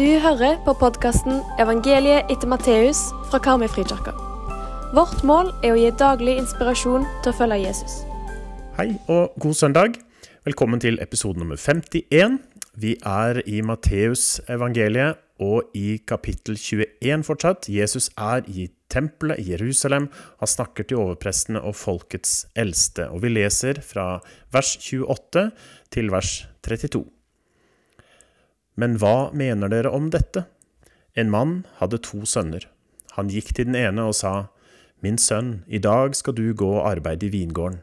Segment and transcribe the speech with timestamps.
[0.00, 4.14] Du hører på podkasten 'Evangeliet etter Matteus' fra Karmøyfrikirka.
[4.96, 7.98] Vårt mål er å gi daglig inspirasjon til å følge Jesus.
[8.78, 10.00] Hei og god søndag.
[10.48, 12.40] Velkommen til episode nummer 51.
[12.80, 17.68] Vi er i Matteusevangeliet og i kapittel 21 fortsatt.
[17.68, 20.08] Jesus er i tempelet i Jerusalem.
[20.40, 23.10] Han snakker til overprestene og folkets eldste.
[23.10, 25.50] Og vi leser fra vers 28
[25.92, 27.19] til vers 32.
[28.80, 30.46] Men hva mener dere om dette?
[31.18, 32.64] En mann hadde to sønner.
[33.18, 34.48] Han gikk til den ene og sa,
[35.04, 37.80] Min sønn, i dag skal du gå og arbeide i vingården.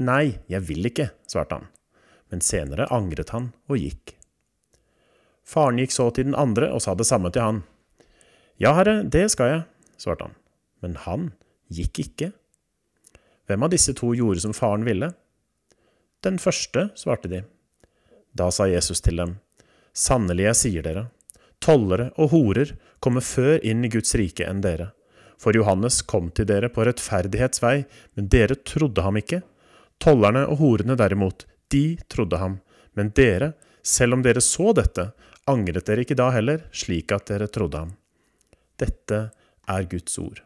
[0.00, 1.66] Nei, jeg vil ikke, svarte han.
[2.32, 4.14] Men senere angret han og gikk.
[5.48, 7.62] Faren gikk så til den andre og sa det samme til han.
[8.60, 9.64] Ja, herre, det skal jeg,
[10.00, 10.36] svarte han.
[10.84, 11.30] Men han
[11.72, 12.32] gikk ikke.
[13.48, 15.12] Hvem av disse to gjorde som faren ville?
[16.24, 17.44] Den første, svarte de.
[18.36, 19.38] Da sa Jesus til dem,
[19.98, 21.08] Sannelig, jeg sier dere,
[21.58, 24.92] tollere og horer kommer før inn i Guds rike enn dere.
[25.38, 27.76] For Johannes kom til dere på rettferdighetsvei,
[28.14, 29.40] men dere trodde ham ikke.
[30.02, 32.60] Tollerne og horene derimot, de trodde ham.
[32.94, 35.08] Men dere, selv om dere så dette,
[35.50, 37.92] angret dere ikke da heller, slik at dere trodde ham.
[38.78, 39.20] Dette
[39.66, 40.44] er Guds ord.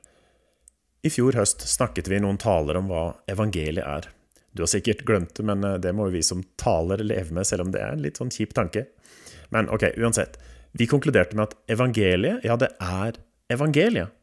[1.05, 4.09] I fjor høst snakket vi noen taler om hva evangeliet er.
[4.53, 7.73] Du har sikkert glemt det, men det må vi som taler leve med, selv om
[7.73, 8.87] det er en litt sånn kjip tanke.
[9.53, 10.39] Men ok, uansett.
[10.73, 13.19] Vi konkluderte med at evangeliet, ja, det er
[13.53, 14.15] evangeliet.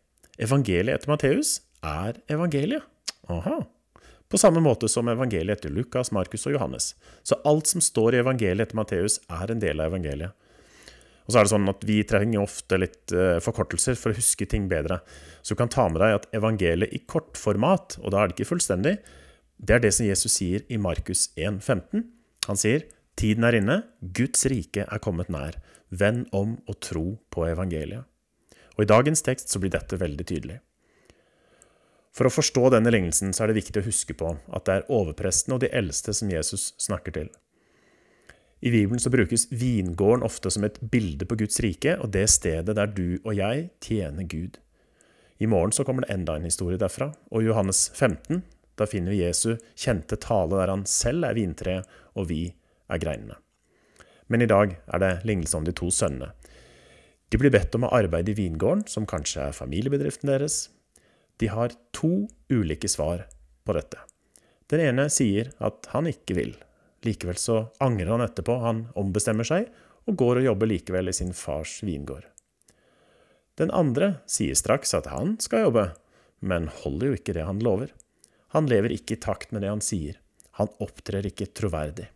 [0.42, 2.86] Evangeliet etter Matteus er evangeliet.
[3.30, 3.60] Aha.
[4.30, 6.94] På samme måte som evangeliet etter Lukas, Markus og Johannes.
[7.24, 10.34] Så alt som står i evangeliet etter Matteus, er en del av evangeliet.
[11.26, 14.48] Og så er det sånn at Vi trenger ofte litt uh, forkortelser for å huske
[14.50, 15.04] ting bedre.
[15.46, 18.56] Så du kan ta med deg at evangeliet i kortformat, og da er det ikke
[18.56, 18.96] fullstendig,
[19.60, 22.08] det er det som Jesus sier i Markus 1,15.
[22.48, 22.88] Han sier
[23.20, 25.58] Tiden er inne, Guds rike er kommet nær.
[25.92, 28.06] Vend om og tro på evangeliet.
[28.78, 30.60] Og I dagens tekst så blir dette veldig tydelig.
[32.16, 34.88] For å forstå denne lignelsen så er det viktig å huske på at det er
[34.96, 37.28] overprestene og de eldste som Jesus snakker til.
[38.64, 42.76] I Bibelen så brukes vingården ofte som et bilde på Guds rike og det stedet
[42.76, 44.60] der du og jeg tjener Gud.
[45.40, 48.44] I morgen så kommer det enda en historie derfra, og i Johannes 15
[48.80, 52.42] da finner vi Jesu kjente tale der han selv er vintreet og vi
[52.90, 53.38] er greinene.
[54.30, 56.32] Men i dag er det lignelse om de to sønnene.
[57.30, 60.70] De blir bedt om å arbeide i vingården, som kanskje er familiebedriften deres.
[61.38, 63.28] De har to ulike svar
[63.66, 64.02] på dette.
[64.70, 66.56] Den ene sier at han ikke vil.
[67.06, 69.70] Likevel så angrer han etterpå, han ombestemmer seg
[70.10, 72.26] og går og jobber likevel i sin fars vingård.
[73.60, 75.86] Den andre sier straks at han skal jobbe,
[76.40, 77.92] men holder jo ikke det han lover.
[78.56, 80.18] Han lever ikke i takt med det han sier.
[80.58, 82.08] Han opptrer ikke troverdig.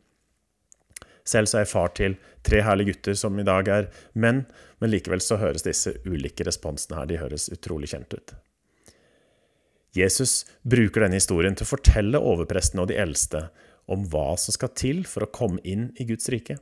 [1.23, 3.89] Selv så er jeg far til tre herlige gutter som i dag er
[4.19, 4.44] menn,
[4.84, 8.35] men likevel så høres disse ulike responsene her, de høres utrolig kjent ut.
[9.94, 13.45] Jesus bruker denne historien til å fortelle overprestene og de eldste
[13.91, 16.57] om hva som skal til for å komme inn i Guds rike.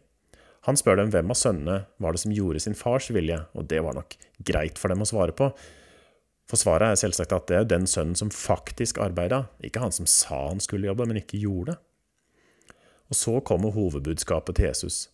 [0.68, 3.80] Han spør dem hvem av sønnene var det som gjorde sin fars vilje, og det
[3.82, 5.50] var nok greit for dem å svare på.
[6.50, 10.10] For svaret er selvsagt at det er den sønnen som faktisk arbeida, ikke han som
[10.10, 11.80] sa han skulle jobbe, men ikke gjorde det.
[13.12, 15.10] Og så kommer hovedbudskapet til Jesus.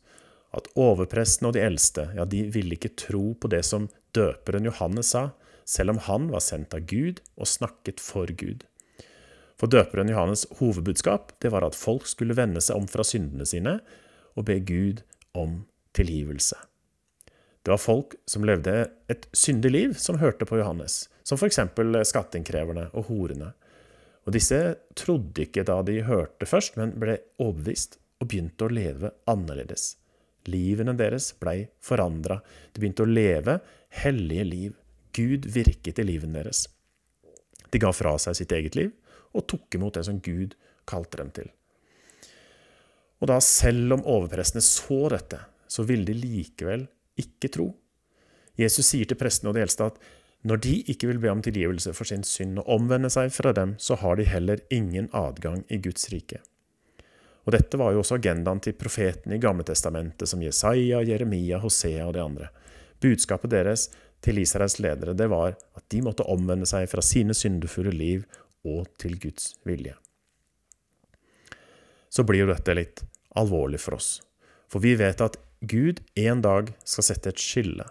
[0.56, 5.12] At overpresten og de eldste ja, de ville ikke tro på det som døperen Johannes
[5.16, 5.32] sa,
[5.68, 8.64] selv om han var sendt av Gud og snakket for Gud.
[9.58, 13.80] For døperen Johannes' hovedbudskap det var at folk skulle vende seg om fra syndene sine
[14.38, 15.02] og be Gud
[15.34, 15.64] om
[15.98, 16.56] tilgivelse.
[17.66, 21.60] Det var folk som levde et syndig liv, som hørte på Johannes, som f.eks.
[22.08, 23.52] skatteinnkreverne og horene.
[24.28, 24.60] Og disse
[25.00, 29.94] trodde ikke da de hørte først, men ble overbevist og begynte å leve annerledes.
[30.52, 32.42] Livene deres blei forandra.
[32.74, 33.60] De begynte å leve
[34.04, 34.76] hellige liv.
[35.16, 36.66] Gud virket i livene deres.
[37.72, 38.92] De ga fra seg sitt eget liv
[39.36, 40.56] og tok imot det som Gud
[40.88, 41.50] kalte dem til.
[43.18, 46.86] Og da, selv om overprestene så dette, så ville de likevel
[47.20, 47.72] ikke tro.
[48.58, 49.98] Jesus sier til prestene og de eldste at
[50.48, 53.76] når de ikke vil be om tilgivelse for sin synd og omvende seg fra dem,
[53.84, 56.40] så har de heller ingen adgang i Guds rike.
[57.48, 62.16] Og dette var jo også agendaen til profetene i Gamletestamentet, som Jesaja, Jeremia, Hosea og
[62.16, 62.50] de andre.
[63.04, 63.88] Budskapet deres
[64.24, 68.24] til Israels ledere det var at de måtte omvende seg fra sine syndefulle liv
[68.68, 69.96] og til Guds vilje.
[72.10, 73.04] Så blir jo dette litt
[73.38, 74.18] alvorlig for oss,
[74.72, 77.86] for vi vet at Gud en dag skal sette et skille,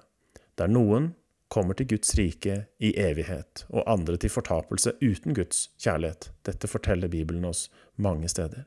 [0.56, 1.12] der noen
[1.56, 6.30] kommer til Guds rike i evighet, og andre til fortapelse uten Guds kjærlighet.
[6.44, 7.66] Dette forteller Bibelen oss
[7.96, 8.66] mange steder.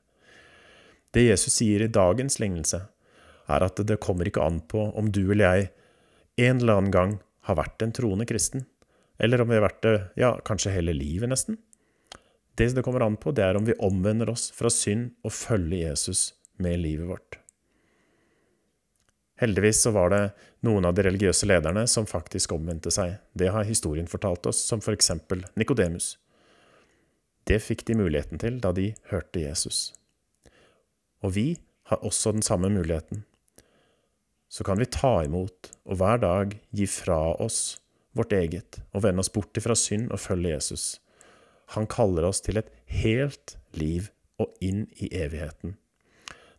[1.13, 2.83] Det Jesus sier i dagens lignelse,
[3.49, 5.69] er at det kommer ikke an på om du eller jeg
[6.39, 7.15] en eller annen gang
[7.49, 8.65] har vært en troende kristen.
[9.19, 11.57] Eller om vi har vært det ja, kanskje hele livet, nesten.
[12.59, 15.89] Det det kommer an på, det er om vi omvender oss fra synd og følger
[15.89, 17.38] Jesus med livet vårt.
[19.39, 20.23] Heldigvis så var det
[20.67, 23.15] noen av de religiøse lederne som faktisk omvendte seg.
[23.31, 26.17] Det har historien fortalt oss, som for eksempel Nikodemus.
[27.47, 29.93] Det fikk de muligheten til da de hørte Jesus.
[31.23, 31.47] Og vi
[31.87, 33.23] har også den samme muligheten.
[34.49, 37.79] Så kan vi ta imot og hver dag gi fra oss
[38.17, 40.99] vårt eget og vende oss bort ifra synd og følge Jesus.
[41.77, 44.09] Han kaller oss til et helt liv
[44.41, 45.77] og inn i evigheten.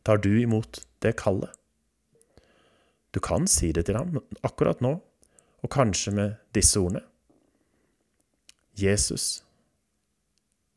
[0.06, 1.60] Tar du imot det kallet?
[3.11, 4.97] Du kan si det til ham akkurat nå,
[5.61, 7.03] og kanskje med disse ordene.
[8.79, 9.43] Jesus,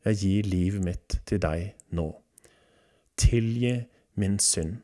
[0.04, 2.10] jeg gir livet mitt til deg nå.
[3.16, 3.76] Tilgi
[4.20, 4.80] min synd.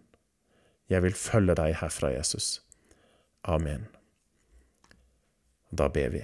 [0.90, 2.62] Jeg vil følge deg herfra, Jesus.
[3.44, 3.86] Amen.
[5.70, 6.22] Da ber vi.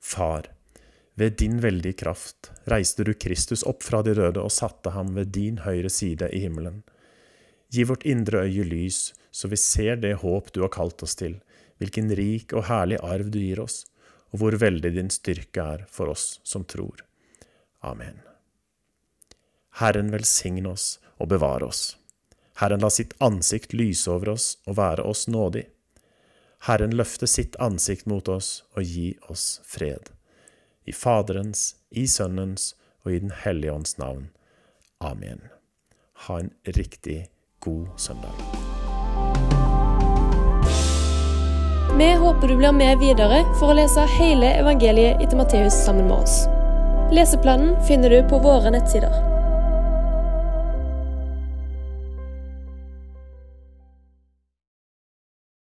[0.00, 0.48] Far,
[1.14, 5.30] ved din veldige kraft reiste du Kristus opp fra de døde og satte ham ved
[5.36, 6.82] din høyre side i himmelen.
[7.70, 11.40] Gi vårt indre øye lys, så vi ser det håp du har kalt oss til,
[11.82, 13.82] hvilken rik og herlig arv du gir oss,
[14.30, 17.02] og hvor veldig din styrke er for oss som tror.
[17.82, 18.20] Amen.
[19.80, 21.96] Herren velsigne oss og bevare oss.
[22.62, 25.64] Herren la sitt ansikt lyse over oss og være oss nådig.
[26.68, 30.12] Herren løfte sitt ansikt mot oss og gi oss fred.
[30.86, 34.30] I Faderens, i Sønnens og i Den hellige ånds navn.
[35.02, 35.42] Amen.
[36.28, 37.26] Ha en riktig
[37.58, 38.73] god søndag.
[41.98, 46.24] Vi håper du blir med videre for å lese hele evangeliet etter Matteus sammen med
[46.24, 46.40] oss.
[47.14, 49.33] Leseplanen finner du på våre nettsider.